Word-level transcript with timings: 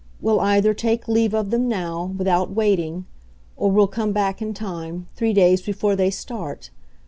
We'll 0.19 0.39
either 0.39 0.73
take 0.73 1.07
leave 1.07 1.35
of 1.35 1.51
them 1.51 1.69
now, 1.69 2.05
without 2.17 2.49
waiting 2.49 3.05
or 3.55 3.69
we'll 3.69 3.85
come 3.85 4.11
back 4.13 4.41
in 4.41 4.51
time, 4.55 5.05
three 5.15 5.31
days 5.31 5.61
before 5.61 5.95
they 5.95 6.09
start. 6.09 6.71